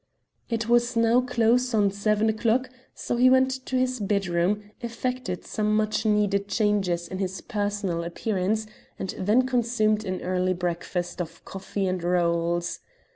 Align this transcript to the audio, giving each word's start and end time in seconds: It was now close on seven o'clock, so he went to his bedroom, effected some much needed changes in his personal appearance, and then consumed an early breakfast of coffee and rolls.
It 0.49 0.67
was 0.67 0.95
now 0.95 1.21
close 1.21 1.75
on 1.75 1.91
seven 1.91 2.27
o'clock, 2.27 2.71
so 2.95 3.17
he 3.17 3.29
went 3.29 3.51
to 3.67 3.75
his 3.77 3.99
bedroom, 3.99 4.71
effected 4.81 5.45
some 5.45 5.75
much 5.77 6.07
needed 6.07 6.47
changes 6.47 7.07
in 7.07 7.19
his 7.19 7.39
personal 7.41 8.03
appearance, 8.03 8.65
and 8.97 9.13
then 9.19 9.45
consumed 9.45 10.03
an 10.03 10.19
early 10.23 10.53
breakfast 10.55 11.21
of 11.21 11.45
coffee 11.45 11.85
and 11.85 12.01
rolls. 12.03 12.79